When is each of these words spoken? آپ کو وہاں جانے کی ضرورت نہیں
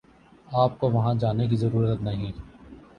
آپ 0.53 0.79
کو 0.79 0.89
وہاں 0.91 1.13
جانے 1.15 1.47
کی 1.47 1.55
ضرورت 1.57 2.01
نہیں 2.01 2.31